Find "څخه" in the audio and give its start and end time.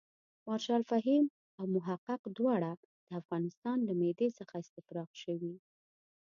4.39-4.55